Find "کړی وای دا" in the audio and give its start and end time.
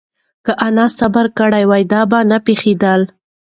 1.37-2.01